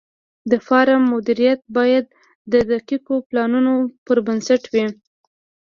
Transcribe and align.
د 0.51 0.53
فارم 0.67 1.01
مدیریت 1.13 1.61
باید 1.77 2.05
د 2.51 2.53
دقیقو 2.71 3.15
پلانونو 3.27 3.73
پر 4.05 4.17
بنسټ 4.27 4.63
وي. 4.73 4.85